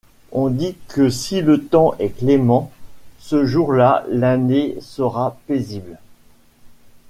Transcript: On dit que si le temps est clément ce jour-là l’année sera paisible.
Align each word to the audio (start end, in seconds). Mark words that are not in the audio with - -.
On 0.31 0.49
dit 0.49 0.75
que 0.87 1.09
si 1.11 1.41
le 1.41 1.63
temps 1.63 1.93
est 1.99 2.09
clément 2.17 2.71
ce 3.19 3.45
jour-là 3.45 4.03
l’année 4.09 4.75
sera 4.81 5.37
paisible. 5.45 5.99